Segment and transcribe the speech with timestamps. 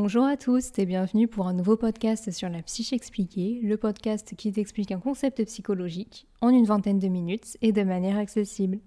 [0.00, 4.36] Bonjour à tous et bienvenue pour un nouveau podcast sur la psyché expliquée, le podcast
[4.36, 8.78] qui t'explique un concept psychologique en une vingtaine de minutes et de manière accessible.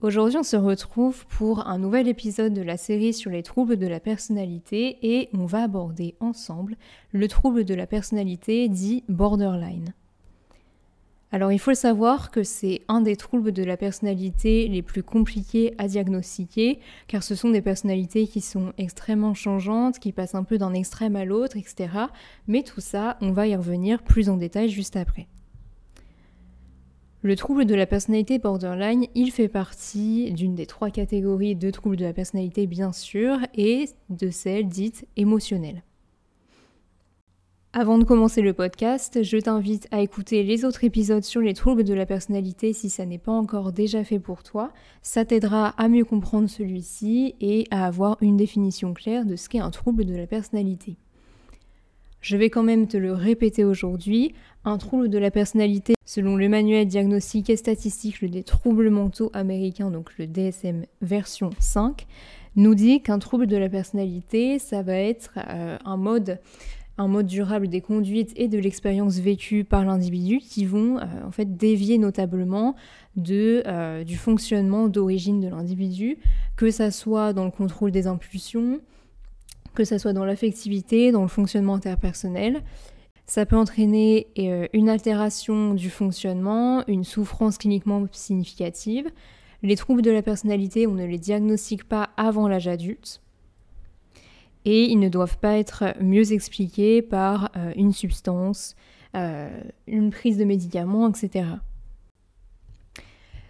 [0.00, 3.88] Aujourd'hui, on se retrouve pour un nouvel épisode de la série sur les troubles de
[3.88, 6.76] la personnalité et on va aborder ensemble
[7.10, 9.94] le trouble de la personnalité dit borderline.
[11.32, 15.02] Alors il faut le savoir que c'est un des troubles de la personnalité les plus
[15.02, 20.44] compliqués à diagnostiquer, car ce sont des personnalités qui sont extrêmement changeantes, qui passent un
[20.44, 21.88] peu d'un extrême à l'autre, etc.
[22.46, 25.26] Mais tout ça, on va y revenir plus en détail juste après.
[27.22, 31.96] Le trouble de la personnalité borderline, il fait partie d'une des trois catégories de troubles
[31.96, 35.82] de la personnalité bien sûr, et de celles dites émotionnelles.
[37.78, 41.84] Avant de commencer le podcast, je t'invite à écouter les autres épisodes sur les troubles
[41.84, 44.72] de la personnalité si ça n'est pas encore déjà fait pour toi.
[45.02, 49.58] Ça t'aidera à mieux comprendre celui-ci et à avoir une définition claire de ce qu'est
[49.58, 50.96] un trouble de la personnalité.
[52.22, 54.32] Je vais quand même te le répéter aujourd'hui,
[54.64, 59.90] un trouble de la personnalité, selon le manuel diagnostique et statistique des troubles mentaux américains,
[59.90, 62.06] donc le DSM version 5,
[62.56, 66.40] nous dit qu'un trouble de la personnalité, ça va être euh, un mode
[66.98, 71.30] un mode durable des conduites et de l'expérience vécue par l'individu qui vont euh, en
[71.30, 72.74] fait dévier notablement
[73.28, 76.18] euh, du fonctionnement d'origine de l'individu,
[76.56, 78.80] que ça soit dans le contrôle des impulsions,
[79.74, 82.62] que ça soit dans l'affectivité, dans le fonctionnement interpersonnel.
[83.26, 89.10] Ça peut entraîner euh, une altération du fonctionnement, une souffrance cliniquement significative.
[89.62, 93.20] Les troubles de la personnalité, on ne les diagnostique pas avant l'âge adulte
[94.66, 98.74] et ils ne doivent pas être mieux expliqués par euh, une substance,
[99.14, 99.48] euh,
[99.86, 101.46] une prise de médicaments, etc.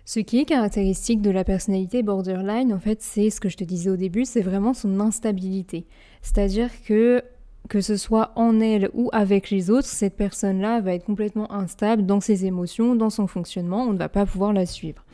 [0.05, 3.64] Ce qui est caractéristique de la personnalité borderline, en fait, c'est ce que je te
[3.64, 5.87] disais au début, c'est vraiment son instabilité.
[6.22, 7.25] C'est-à-dire que
[7.69, 12.06] que ce soit en elle ou avec les autres, cette personne-là va être complètement instable
[12.06, 15.04] dans ses émotions, dans son fonctionnement, on ne va pas pouvoir la suivre.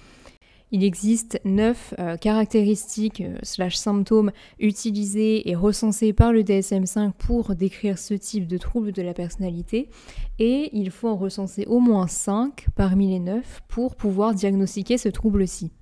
[0.74, 7.54] Il existe neuf euh, caractéristiques euh, slash symptômes utilisés et recensés par le DSM5 pour
[7.54, 9.90] décrire ce type de trouble de la personnalité
[10.38, 15.10] et il faut en recenser au moins 5 parmi les neuf pour pouvoir diagnostiquer ce
[15.10, 15.72] trouble-ci.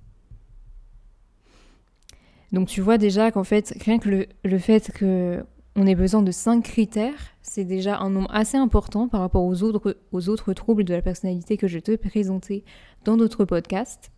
[2.51, 6.61] Donc tu vois déjà qu'en fait, rien que le, fait qu'on ait besoin de 5
[6.65, 10.93] critères, c'est déjà un nombre assez important par rapport aux autres, aux autres troubles de
[10.93, 12.65] la personnalité que je te présentais
[13.05, 14.11] dans d'autres podcasts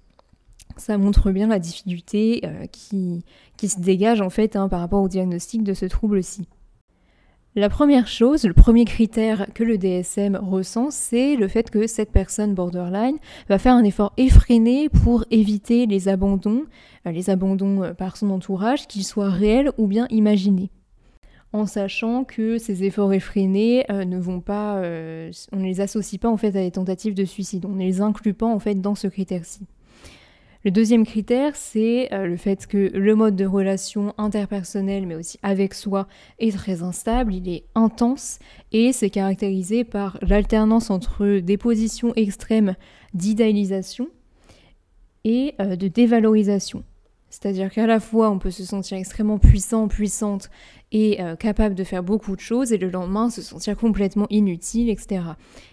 [0.77, 3.23] ça montre bien la difficulté euh, qui,
[3.67, 6.47] se dégage en fait hein, par rapport au diagnostic de ce trouble-ci.
[7.55, 12.11] La première chose, le premier critère que le DSM ressent, c'est le fait que cette
[12.11, 13.17] personne borderline
[13.47, 16.65] va faire un effort effréné pour éviter les abandons,
[17.05, 20.71] euh, les abandons euh, par son entourage, qu'ils soient réels ou bien imaginés.
[21.53, 24.77] En sachant que ces efforts effrénés ne vont pas,
[25.51, 28.01] on ne les associe pas en fait à des tentatives de suicide, on ne les
[28.01, 29.67] inclut pas en fait dans ce critère-ci.
[30.65, 35.37] Le deuxième critère, c'est euh, le fait que le mode de relation interpersonnel, mais aussi
[35.43, 36.07] avec soi,
[36.39, 38.39] est très instable, il est intense
[38.71, 42.75] et c'est caractérisé par l'alternance entre des positions extrêmes
[43.13, 44.07] d'idéalisation
[45.25, 46.85] et euh, de dévalorisation.
[47.33, 50.51] C'est-à-dire qu'à la fois, on peut se sentir extrêmement puissant, puissante
[50.91, 54.87] et euh, capable de faire beaucoup de choses, et le lendemain se sentir complètement inutile,
[54.87, 55.23] etc.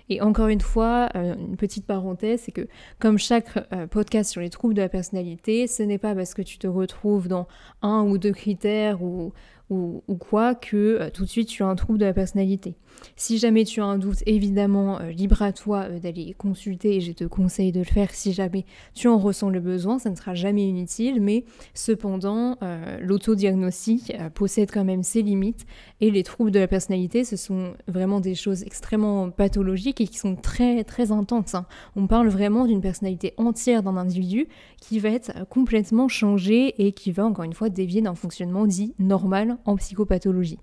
[0.08, 2.66] Et encore une fois, euh, une petite parenthèse, c'est que
[2.98, 6.40] comme chaque euh, podcast sur les troubles de la personnalité, ce n'est pas parce que
[6.40, 7.46] tu te retrouves dans
[7.82, 9.34] un ou deux critères ou,
[9.70, 12.74] ou, quoi que euh, tout de suite tu as un trouble de la personnalité.
[13.16, 17.00] Si jamais tu as un doute, évidemment, euh, libre à toi euh, d'aller consulter et
[17.00, 18.64] je te conseille de le faire si jamais
[18.94, 22.58] tu en ressens le besoin, ça ne sera jamais inutile, mais cependant,
[23.00, 25.66] l'autodiagnostic possède quand même ses limites
[26.00, 30.18] et les troubles de la personnalité, ce sont vraiment des choses extrêmement pathologiques et qui
[30.18, 31.54] sont très très intenses.
[31.54, 31.66] Hein.
[31.96, 34.48] On parle vraiment d'une personnalité entière d'un individu
[34.80, 38.94] qui va être complètement changée et qui va encore une fois dévier d'un fonctionnement dit
[38.98, 40.58] normal en psychopathologie.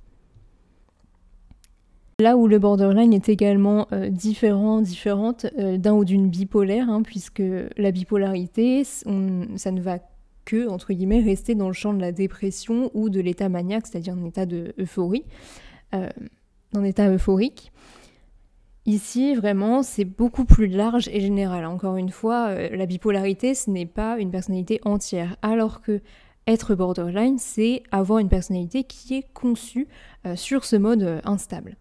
[2.20, 7.04] Là où le borderline est également euh, différent, différente euh, d'un ou d'une bipolaire, hein,
[7.04, 7.44] puisque
[7.78, 10.00] la bipolarité, ça ne va
[10.44, 14.16] que, entre guillemets, rester dans le champ de la dépression ou de l'état maniaque, c'est-à-dire
[14.16, 15.26] un état de euphorie,
[15.94, 16.10] euh,
[16.84, 17.72] état euphorique.
[18.88, 21.66] Ici, vraiment, c'est beaucoup plus large et général.
[21.66, 26.02] Encore une fois, la bipolarité, ce n'est pas une personnalité entière, alors que
[26.48, 29.88] être borderline, c'est avoir une personnalité qui est conçue
[30.26, 31.76] euh, sur ce mode euh, instable.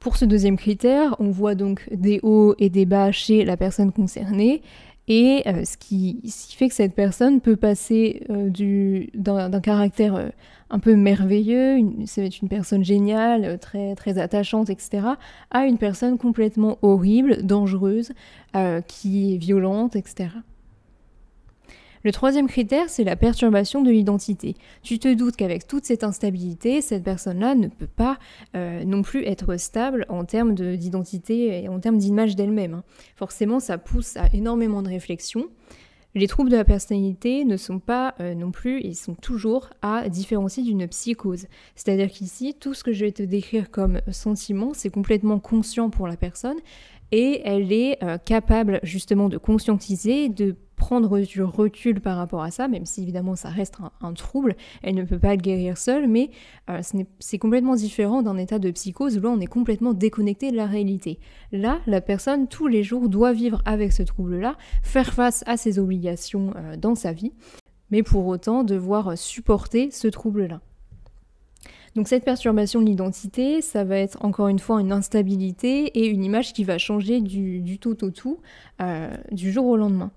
[0.00, 3.92] Pour ce deuxième critère, on voit donc des hauts et des bas chez la personne
[3.92, 4.62] concernée.
[5.08, 6.20] Et euh, ce, qui,
[6.56, 10.32] fait que cette personne peut passer d'un caractère
[10.70, 15.06] un peu merveilleux, ça va être une personne géniale, très, très attachante, etc.,
[15.50, 18.12] à une personne complètement horrible, dangereuse,
[18.88, 20.28] qui est violente, etc.
[22.06, 24.54] Le troisième critère, c'est la perturbation de l'identité.
[24.84, 28.20] Tu te doutes qu'avec toute cette instabilité, cette personne-là ne peut pas
[28.54, 32.74] euh, non plus être stable en termes d'identité et en termes d'image d'elle-même.
[32.74, 32.84] Hein.
[33.16, 35.48] Forcément, ça pousse à énormément de réflexion.
[36.14, 40.08] Les troubles de la personnalité ne sont pas euh, non plus, ils sont toujours à
[40.08, 41.46] différencier d'une psychose.
[41.74, 46.06] C'est-à-dire qu'ici, tout ce que je vais te décrire comme sentiment, c'est complètement conscient pour
[46.06, 46.58] la personne
[47.12, 52.50] et elle est euh, capable justement de conscientiser, de prendre du recul par rapport à
[52.50, 56.06] ça, même si évidemment ça reste un, trouble, elle ne peut pas le guérir seule,
[56.06, 56.30] mais
[56.70, 56.80] euh,
[57.18, 60.66] c'est complètement différent d'un état de psychose où là on est complètement déconnecté de la
[60.66, 61.18] réalité.
[61.52, 65.78] Là, la personne tous les jours doit vivre avec ce trouble-là, faire face à ses
[65.78, 67.32] obligations euh, dans sa vie,
[67.90, 70.60] mais pour autant devoir supporter ce trouble-là.
[71.96, 76.24] Donc cette perturbation de l'identité, ça va être encore une fois une instabilité et une
[76.24, 78.38] image qui va changer du, tout au tout
[78.82, 80.12] euh, du jour au lendemain.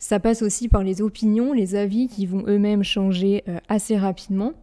[0.00, 4.54] Ça passe aussi par les opinions, les avis qui vont eux-mêmes changer euh, assez rapidement.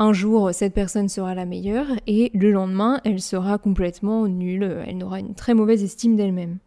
[0.00, 4.98] Un jour, cette personne sera la meilleure et le lendemain, elle sera complètement nulle, elle
[4.98, 6.58] n'aura une très mauvaise estime d'elle-même.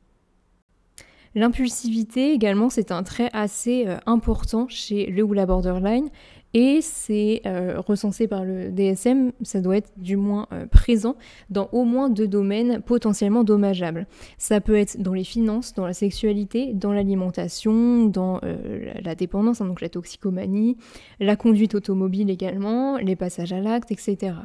[1.35, 6.07] L'impulsivité également, c'est un trait assez euh, important chez le ou la borderline
[6.55, 11.17] et c'est euh, recensé par le DSM, ça doit être du moins euh, présent
[11.49, 14.07] dans au moins deux domaines potentiellement dommageables.
[14.37, 19.59] Ça peut être dans les finances, dans la sexualité, dans l'alimentation, dans euh, la dépendance,
[19.59, 20.77] hein, donc la toxicomanie,
[21.19, 24.35] la conduite automobile également, les passages à l'acte, etc.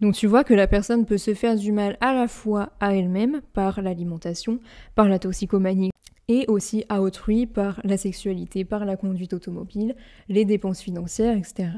[0.00, 2.96] Donc tu vois que la personne peut se faire du mal à la fois à
[2.96, 4.58] elle-même par l'alimentation,
[4.96, 5.90] par la toxicomanie
[6.28, 9.96] et aussi à autrui par la sexualité, par la conduite automobile,
[10.28, 11.70] les dépenses financières, etc.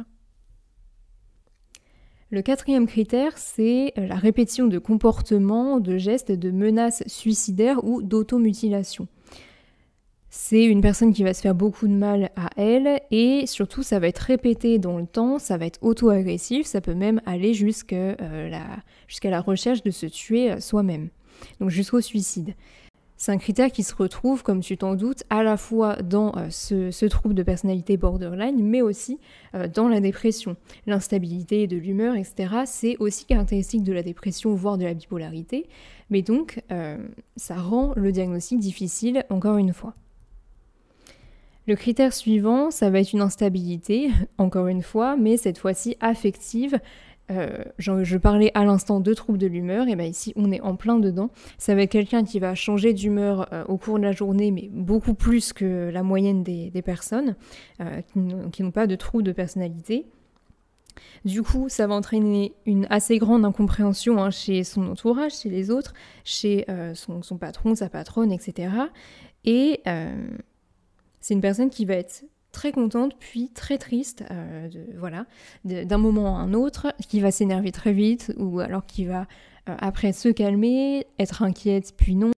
[2.33, 9.09] Le quatrième critère, c'est la répétition de comportements, de gestes, de menaces suicidaires ou d'automutilation.
[10.33, 13.99] C'est une personne qui va se faire beaucoup de mal à elle et surtout ça
[13.99, 18.15] va être répété dans le temps, ça va être auto-agressif, ça peut même aller jusqu'à
[18.21, 18.65] euh, la,
[19.25, 21.09] la recherche de se tuer euh, soi-même,
[21.59, 22.55] donc jusqu'au suicide.
[23.21, 26.49] C'est un critère qui se retrouve, comme tu t'en doutes, à la fois dans euh,
[26.49, 29.19] ce, trouble de personnalité borderline, mais aussi
[29.55, 30.57] euh, dans la dépression.
[30.87, 35.69] L'instabilité de l'humeur, etc., c'est aussi caractéristique de la dépression, voire de la bipolarité.
[36.09, 36.97] Mais donc, euh,
[37.37, 39.93] ça rend le diagnostic difficile, encore une fois.
[41.67, 44.09] Le critère suivant, ça va être une instabilité,
[44.39, 46.81] encore une fois, mais cette fois-ci affective,
[47.31, 50.77] euh, je parlais à l'instant de troubles de l'humeur, et bien ici on est en
[50.77, 51.31] plein dedans.
[51.59, 54.69] Ça va être quelqu'un qui va changer d'humeur euh, au cours de la journée, mais
[54.73, 57.37] beaucoup plus que la moyenne des, personnes
[57.81, 58.01] euh,
[58.53, 60.07] qui n'ont pas de troubles de personnalité.
[61.25, 65.71] Du coup, ça va entraîner une assez grande incompréhension hein, chez son entourage, chez les
[65.71, 65.93] autres,
[66.25, 68.73] chez son, son, patron, sa patronne, etc.
[69.45, 69.83] Et
[71.21, 74.69] c'est une personne qui va être très contente puis très triste, euh,
[74.99, 75.27] voilà,
[75.65, 79.27] d'un moment à un autre, qui va s'énerver très vite ou alors qui va
[79.69, 82.31] euh, après se calmer, être inquiète puis non.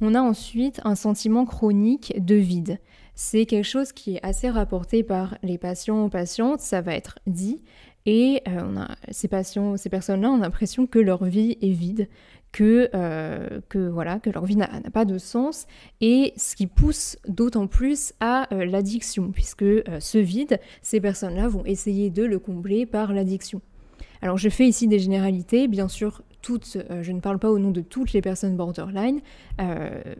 [0.00, 2.78] On a ensuite un sentiment chronique de vide.
[3.14, 7.18] C'est quelque chose qui est assez rapporté par les patients ou patientes, ça va être
[7.26, 7.62] dit,
[8.06, 12.08] et euh, ces patients, ces personnes-là ont l'impression que leur vie est vide,
[12.50, 15.66] que, euh, voilà, que leur vie n'a pas de sens,
[16.00, 19.64] et ce qui pousse d'autant plus à euh, l'addiction, puisque
[20.00, 23.60] ce vide, ces personnes-là vont essayer de le combler par l'addiction.
[24.20, 27.70] Alors je fais ici des généralités, bien sûr, toutes, je ne parle pas au nom
[27.70, 29.20] de toutes les personnes borderline,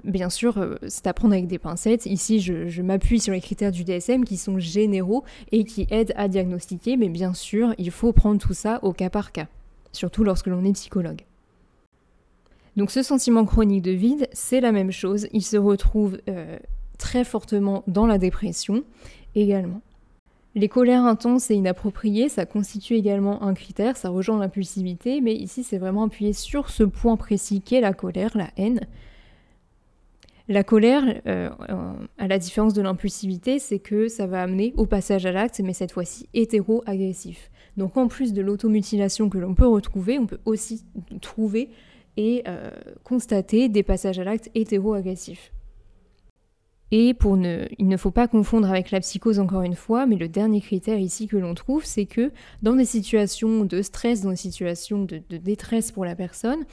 [0.04, 2.06] bien sûr, c'est à prendre avec des pincettes.
[2.06, 6.28] Ici, je, m'appuie sur les critères du DSM qui sont généraux et qui aident à
[6.28, 9.48] diagnostiquer, mais bien sûr, il faut prendre tout ça au cas par cas,
[9.92, 11.22] surtout lorsque l'on est psychologue.
[12.76, 16.58] Donc ce sentiment chronique de vide, c'est la même chose, il se retrouve euh,
[16.98, 18.82] très fortement dans la dépression
[19.34, 19.82] également.
[20.54, 25.64] Les colères intenses et inappropriées, ça constitue également un critère, ça rejoint l'impulsivité, mais ici
[25.64, 28.80] c'est vraiment appuyé sur ce point précis qu'est la colère, la haine.
[30.48, 31.48] La colère, euh,
[32.18, 35.72] à la différence de l'impulsivité, c'est que ça va amener au passage à l'acte, mais
[35.72, 37.50] cette fois-ci hétéro-agressif.
[37.78, 40.84] Donc en plus de l'automutilation que l'on peut retrouver, on peut aussi
[41.22, 41.70] trouver
[42.18, 42.70] et euh,
[43.04, 45.50] constater des passages à l'acte hétéro-agressifs.
[46.94, 50.16] Et pour ne, il ne faut pas confondre avec la psychose encore une fois, mais
[50.16, 52.30] le dernier critère ici que l'on trouve, c'est que
[52.60, 56.66] dans des situations de stress, dans des situations de, détresse pour la personne,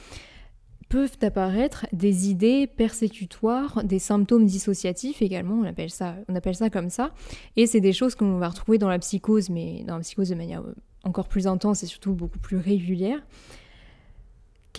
[0.90, 6.68] peuvent apparaître des idées persécutoires, des symptômes dissociatifs également, on appelle ça, on appelle ça
[6.68, 7.12] comme ça.
[7.56, 10.34] Et c'est des choses qu'on va retrouver dans la psychose, mais dans la psychose de
[10.34, 13.22] manière euh, encore plus intense et surtout beaucoup plus régulière.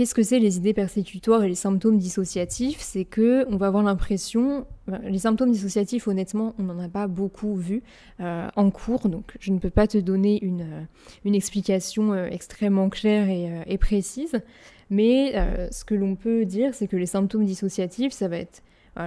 [0.01, 2.79] Qu'est-ce que c'est les idées persécutoires et les symptômes dissociatifs?
[2.79, 4.65] C'est que on va avoir l'impression,
[5.03, 7.84] les symptômes dissociatifs, honnêtement, on n'en a pas beaucoup vu
[8.20, 10.88] euh, en cours, donc je ne peux pas te donner une,
[11.24, 14.41] une explication extrêmement claire et, précise.
[14.89, 18.63] Mais euh, ce que l'on peut dire, c'est que les symptômes dissociatifs, ça va être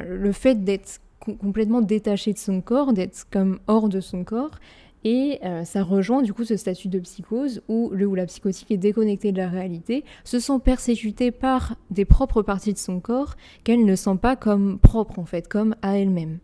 [0.07, 4.61] le fait d'être complètement détaché de son corps, d'être comme hors de son corps.
[5.05, 8.71] Et euh, ça rejoint du coup ce statut de psychose où le ou la psychotique
[8.71, 13.37] est déconnectée de la réalité, se sent persécutée par des propres parties de son corps
[13.65, 16.39] qu'elle ne sent pas comme propres en fait, comme à elle-même.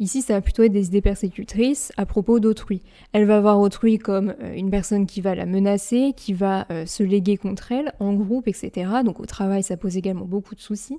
[0.00, 2.82] Ici, ça va plutôt être des idées persécutrices à propos d'autrui.
[3.12, 6.84] Elle va voir autrui comme euh, une personne qui va la menacer, qui va euh,
[6.84, 8.90] se léguer contre elle, en groupe, etc.
[9.04, 10.98] Donc au travail, ça pose également beaucoup de soucis.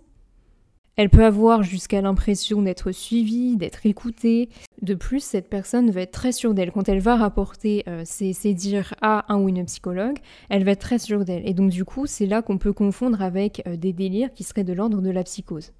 [0.97, 4.49] Elle peut avoir jusqu'à l'impression d'être suivie, d'être écoutée.
[4.81, 6.71] De plus, cette personne va être très sûre d'elle.
[6.71, 10.17] Quand elle va rapporter euh, ses, ses, dires à un ou une psychologue,
[10.49, 11.47] elle va être très sûre d'elle.
[11.47, 14.73] Et donc du coup, c'est là qu'on peut confondre avec des délires qui seraient de
[14.73, 15.71] l'ordre de la psychose.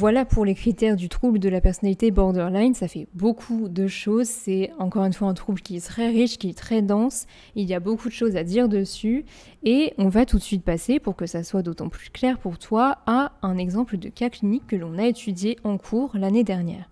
[0.00, 2.72] Voilà pour les critères du trouble de la personnalité borderline.
[2.72, 4.28] Ça fait beaucoup de choses.
[4.28, 7.26] C'est encore une fois un trouble qui est très riche, qui est très dense.
[7.54, 9.26] Il y a beaucoup de choses à dire dessus.
[9.62, 12.58] Et on va tout de suite passer, pour que ça soit d'autant plus clair pour
[12.58, 16.88] toi, à un exemple de cas clinique que l'on a étudié en cours l'année dernière.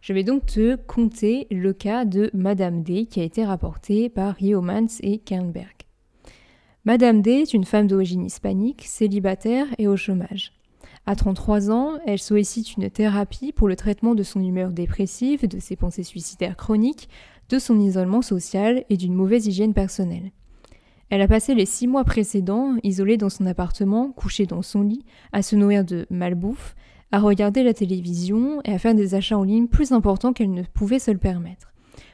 [0.00, 4.40] Je vais donc te conter le cas de Madame D qui a été rapporté par
[4.40, 5.76] Yeomans et Kernberg.
[6.86, 10.54] Madame D est une femme d'origine hispanique, célibataire et au chômage.
[11.10, 15.58] À 33 ans, elle sollicite une thérapie pour le traitement de son humeur dépressive, de
[15.58, 17.08] ses pensées suicidaires chroniques,
[17.48, 20.30] de son isolement social et d'une mauvaise hygiène personnelle.
[21.08, 25.04] Elle a passé les six mois précédents isolée dans son appartement, couchée dans son lit,
[25.32, 26.76] à se nourrir de malbouffe,
[27.10, 30.62] à regarder la télévision et à faire des achats en ligne plus importants qu'elle ne
[30.62, 31.72] pouvait se le permettre.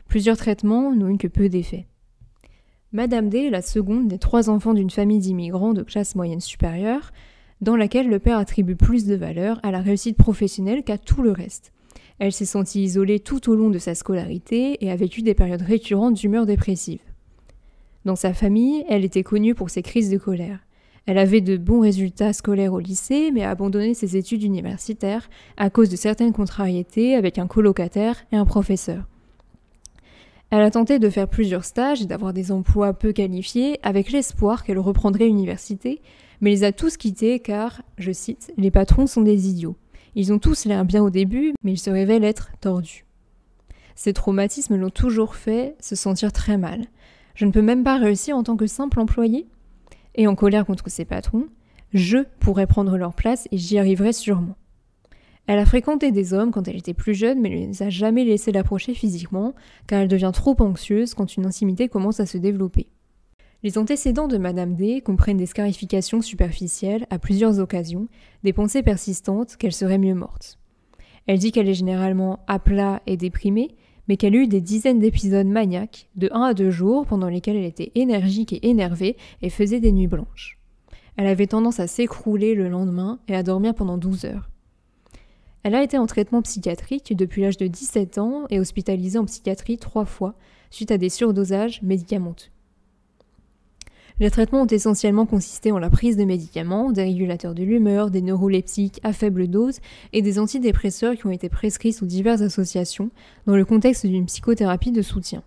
[0.08, 1.84] Plusieurs traitements n'ont eu que peu d'effets.
[2.92, 7.12] Madame D est la seconde des trois enfants d'une famille d'immigrants de classe moyenne supérieure,
[7.60, 11.30] dans laquelle le père attribue plus de valeur à la réussite professionnelle qu'à tout le
[11.30, 11.72] reste.
[12.18, 15.62] Elle s'est sentie isolée tout au long de sa scolarité et a vécu des périodes
[15.62, 17.00] récurrentes d'humeur dépressive.
[18.04, 20.60] Dans sa famille, elle était connue pour ses crises de colère.
[21.06, 25.70] Elle avait de bons résultats scolaires au lycée, mais a abandonné ses études universitaires à
[25.70, 29.06] cause de certaines contrariétés avec un colocataire et un professeur.
[30.50, 34.64] Elle a tenté de faire plusieurs stages et d'avoir des emplois peu qualifiés avec l'espoir
[34.64, 36.00] qu'elle reprendrait l'université,
[36.40, 39.76] mais les a tous quittés car, je cite, les patrons sont des idiots.
[40.14, 43.04] Ils ont tous l'air bien au début, mais ils se révèlent être tordus.
[43.94, 46.86] Ces traumatismes l'ont toujours fait se sentir très mal.
[47.34, 49.46] Je ne peux même pas réussir en tant que simple employé
[50.14, 51.48] Et en colère contre ses patrons,
[51.92, 54.56] je pourrais prendre leur place et j'y arriverai sûrement.
[55.46, 58.24] Elle a fréquenté des hommes quand elle était plus jeune, mais ne les a jamais
[58.24, 59.54] laissés l'approcher physiquement,
[59.86, 62.88] car elle devient trop anxieuse quand une intimité commence à se développer.
[63.66, 68.06] Les antécédents de Madame D comprennent des scarifications superficielles à plusieurs occasions,
[68.44, 70.60] des pensées persistantes qu'elle serait mieux morte.
[71.26, 73.74] Elle dit qu'elle est généralement à plat et déprimée,
[74.06, 77.64] mais qu'elle eut des dizaines d'épisodes maniaques, de 1 à 2 jours, pendant lesquels elle
[77.64, 80.60] était énergique et énervée et faisait des nuits blanches.
[81.16, 84.48] Elle avait tendance à s'écrouler le lendemain et à dormir pendant 12 heures.
[85.64, 89.78] Elle a été en traitement psychiatrique depuis l'âge de 17 ans et hospitalisée en psychiatrie
[89.78, 90.36] trois fois
[90.70, 92.50] suite à des surdosages médicamenteux.
[94.18, 98.22] Les traitements ont essentiellement consisté en la prise de médicaments, des régulateurs de l'humeur, des
[98.22, 99.80] neuroleptiques à faible dose
[100.14, 103.10] et des antidépresseurs qui ont été prescrits sous diverses associations
[103.46, 105.42] dans le contexte d'une psychothérapie de soutien.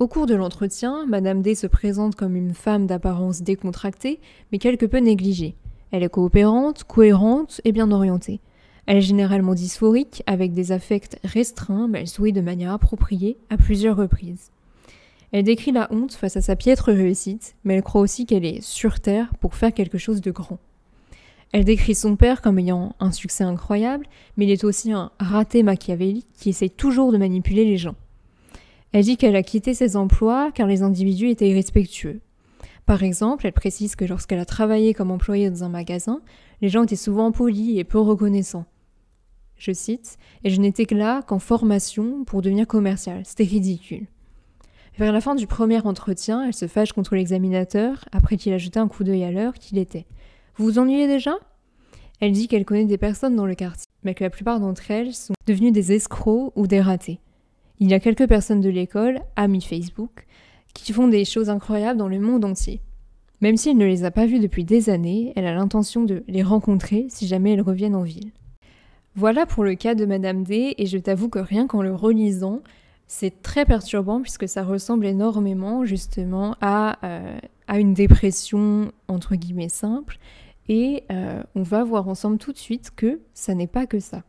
[0.00, 4.18] Au cours de l'entretien, Madame D se présente comme une femme d'apparence décontractée,
[4.50, 5.54] mais quelque peu négligée.
[5.92, 8.40] Elle est coopérante, cohérente et bien orientée.
[8.86, 13.56] Elle est généralement dysphorique, avec des affects restreints, mais elle sourit de manière appropriée à
[13.56, 14.50] plusieurs reprises.
[15.32, 18.60] Elle décrit la honte face à sa piètre réussite, mais elle croit aussi qu'elle est
[18.62, 20.58] sur Terre pour faire quelque chose de grand.
[21.52, 24.06] Elle décrit son père comme ayant un succès incroyable,
[24.36, 27.96] mais il est aussi un raté machiavélique qui essaie toujours de manipuler les gens.
[28.92, 32.20] Elle dit qu'elle a quitté ses emplois car les individus étaient irrespectueux.
[32.86, 36.20] Par exemple, elle précise que lorsqu'elle a travaillé comme employée dans un magasin,
[36.60, 38.66] les gens étaient souvent polis et peu reconnaissants.
[39.56, 43.22] Je cite, et je n'étais que là qu'en formation pour devenir commercial.
[43.24, 44.06] C'était ridicule.
[44.98, 48.78] Vers la fin du premier entretien, elle se fâche contre l'examinateur, après qu'il a jeté
[48.78, 50.06] un coup d'œil à l'heure qu'il était.
[50.56, 51.36] Vous vous ennuyez déjà?
[52.20, 55.14] Elle dit qu'elle connaît des personnes dans le quartier, mais que la plupart d'entre elles
[55.14, 57.20] sont devenues des escrocs ou des ratés.
[57.78, 60.26] Il y a quelques personnes de l'école, amis Facebook,
[60.74, 62.82] qui font des choses incroyables dans le monde entier.
[63.40, 66.24] Même si elle ne les a pas vus depuis des années, elle a l'intention de
[66.28, 68.32] les rencontrer si jamais elles reviennent en ville.
[69.14, 72.60] Voilà pour le cas de Madame D, et je t'avoue que rien qu'en le relisant,
[73.12, 79.68] c'est très perturbant puisque ça ressemble énormément justement à, euh, à une dépression entre guillemets
[79.68, 80.20] simple,
[80.68, 84.22] et euh, on va voir ensemble tout de suite que ça n'est pas que ça.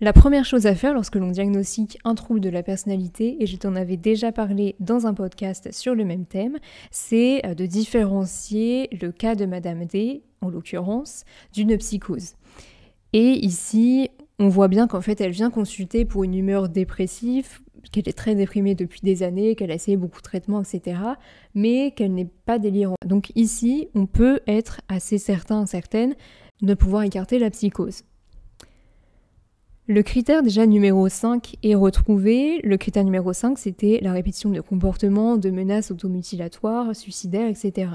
[0.00, 3.56] La première chose à faire lorsque l'on diagnostique un trouble de la personnalité, et je
[3.56, 6.58] t'en avais déjà parlé dans un podcast sur le même thème,
[6.90, 12.34] c'est euh, de différencier le cas de Madame D, en l'occurrence, d'une psychose.
[13.12, 18.08] Et ici, on voit bien qu'en fait, elle vient consulter pour une humeur dépressive, qu'elle
[18.08, 21.00] est très déprimée depuis des années, qu'elle a essayé beaucoup de traitements, etc.,
[21.54, 22.98] mais qu'elle n'est pas délirante.
[23.04, 26.14] Donc ici, on peut être assez certain, certaine,
[26.62, 28.02] de pouvoir écarter la psychose.
[29.88, 32.60] Le critère déjà numéro 5 est retrouvé.
[32.64, 37.90] Le critère numéro 5, c'était la répétition de comportements, de menaces automutilatoires, suicidaires, etc.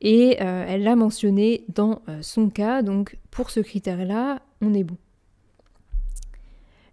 [0.00, 4.84] Et euh, elle l'a mentionné dans euh, son cas, donc pour ce critère-là, on est
[4.84, 4.96] bon.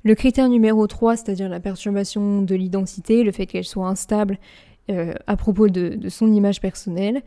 [0.08, 4.40] Le critère numéro 3, c'est-à-dire la perturbation de l'identité, le fait qu'elle soit instable
[4.90, 7.24] euh, à propos de, son image personnelle,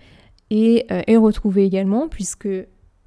[0.49, 2.49] et est retrouvé également, puisque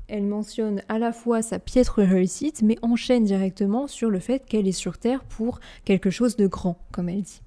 [0.08, 4.68] elle mentionne à la fois sa piètre réussite, mais enchaîne directement sur le fait qu'elle
[4.68, 7.42] est sur Terre pour quelque chose de grand, comme elle dit.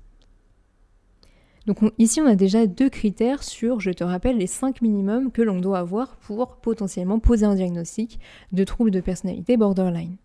[1.67, 5.43] Donc ici, on a déjà deux critères sur, je te rappelle, les cinq minimums que
[5.43, 8.19] l'on doit avoir pour potentiellement poser un diagnostic
[8.51, 10.17] de trouble de personnalité borderline.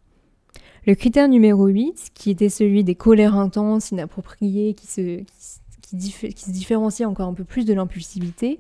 [0.88, 5.24] Le critère numéro 8, qui était celui des colères intenses, inappropriées, qui se,
[7.06, 8.60] encore un peu plus de l'impulsivité,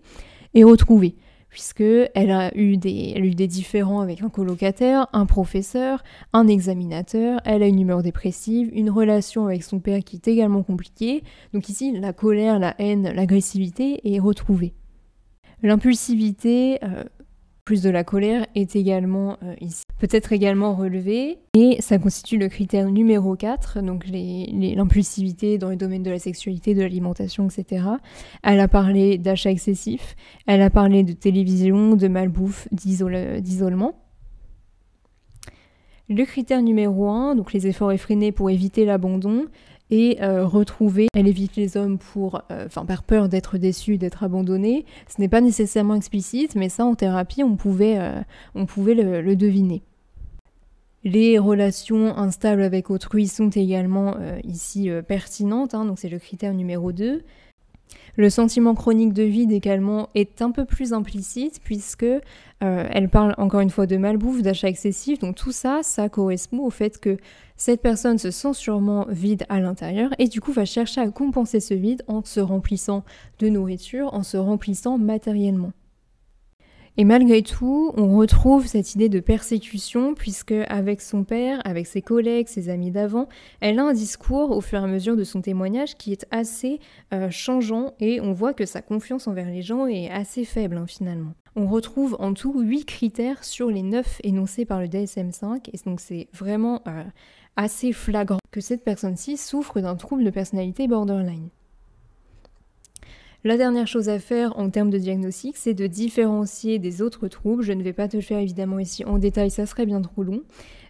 [0.54, 1.16] est retrouvé
[1.51, 6.01] puisqu'elle a, eu des, elle a eu des différends avec un colocataire, un professeur,
[6.32, 10.63] un examinateur, elle a une humeur dépressive, une relation avec son père qui est également
[10.63, 11.24] compliquée.
[11.54, 14.74] Donc ici, la colère, la haine, l'agressivité est retrouvée.
[15.62, 17.04] L'impulsivité, euh,
[17.66, 19.84] plus de la colère est également euh, ici.
[20.01, 26.01] Peut-être également relevé et ça constitue le critère numéro 4, donc l'impulsivité dans les domaines
[26.01, 27.85] de la sexualité, de l'alimentation, etc.
[28.42, 30.16] Elle a parlé d'achat excessif,
[30.48, 33.94] elle a parlé de télévision, de malbouffe, d'isolement.
[36.09, 39.46] Le critère numéro 1, donc les efforts effrénés pour éviter l'abandon,
[39.92, 41.07] et euh, retrouver.
[41.14, 44.85] Elle évite les hommes pour, euh, enfin, par peur d'être déçue, d'être abandonnée.
[45.07, 48.20] Ce n'est pas nécessairement explicite, mais ça, en thérapie, on pouvait, euh,
[48.55, 49.83] on pouvait le, deviner.
[51.03, 56.92] Les relations instables avec autrui sont également ici pertinentes, hein, donc c'est le critère numéro
[56.92, 57.24] 2.
[58.18, 62.20] Le sentiment chronique de vide également est un peu plus implicite puisque euh,
[62.61, 65.20] elle parle encore une fois de malbouffe, d'achat excessif.
[65.20, 67.18] Donc tout ça, ça correspond au fait que
[67.55, 71.59] cette personne se sent sûrement vide à l'intérieur et du coup va chercher à compenser
[71.59, 73.03] ce vide en se remplissant
[73.40, 75.72] de nourriture, en se remplissant matériellement.
[77.01, 82.03] Et malgré tout, on retrouve cette idée de persécution puisque avec son père, avec ses
[82.03, 83.27] collègues, ses amis d'avant,
[83.59, 86.79] elle a un discours au fur et à mesure de son témoignage qui est assez
[87.11, 90.85] euh, changeant et on voit que sa confiance envers les gens est assez faible hein,
[90.85, 91.33] finalement.
[91.55, 96.01] On retrouve en tout 8 critères sur les 9 énoncés par le DSM5 et donc
[96.01, 97.03] c'est vraiment euh,
[97.55, 101.50] assez flagrant que cette personne-ci souffre d'un trouble de personnalité borderline.
[103.44, 107.64] La dernière chose à faire en termes de diagnostic, c'est de différencier des autres troubles.
[107.64, 110.44] Je ne vais pas te faire évidemment ici en détail, ça serait bien trop long.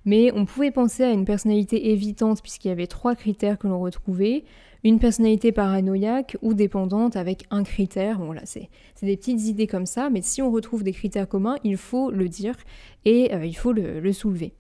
[0.04, 3.80] Mais on pouvait penser à une personnalité évitante puisqu'il y avait trois critères que l'on
[3.80, 4.44] retrouvait.
[4.84, 8.20] Une personnalité paranoïaque ou dépendante avec un critère.
[8.20, 8.68] Bon là, c'est
[9.02, 12.28] des petites idées comme ça, mais si on retrouve des critères communs, il faut le
[12.28, 12.58] dire
[13.06, 14.54] et euh, il faut le soulever.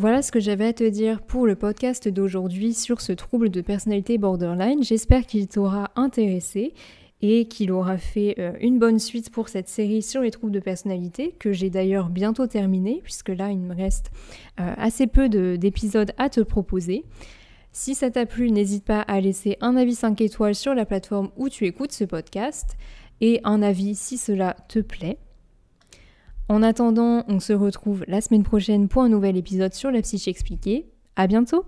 [0.00, 3.60] Voilà ce que j'avais à te dire pour le podcast d'aujourd'hui sur ce trouble de
[3.60, 4.82] personnalité borderline.
[4.82, 6.72] J'espère qu'il t'aura intéressé
[7.20, 10.58] et qu'il aura fait euh, une bonne suite pour cette série sur les troubles de
[10.58, 14.10] personnalité, que j'ai d'ailleurs bientôt terminé, puisque là, il me reste
[14.58, 17.04] euh, assez peu d'épisodes à te proposer.
[17.70, 21.28] Si ça t'a plu, n'hésite pas à laisser un avis 5 étoiles sur la plateforme
[21.36, 22.78] où tu écoutes ce podcast,
[23.20, 25.18] et un avis si cela te plaît.
[26.50, 30.32] En attendant, on se retrouve la semaine prochaine pour un nouvel épisode sur la psyché
[30.32, 30.90] expliquée.
[31.14, 31.64] À bientôt!